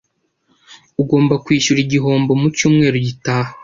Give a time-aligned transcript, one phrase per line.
[1.01, 3.51] Ugomba kwishyura igihombo mu cyumweru gitaha.